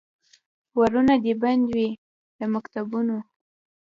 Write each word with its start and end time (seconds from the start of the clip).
ورونه 0.79 1.15
دي 1.23 1.33
بند 1.41 1.63
وي 1.73 1.87
د 2.37 2.39
مکتبونو 2.53 3.17